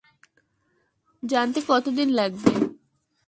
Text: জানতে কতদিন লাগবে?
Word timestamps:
জানতে 1.23 1.59
কতদিন 1.67 2.09
লাগবে? 2.13 2.51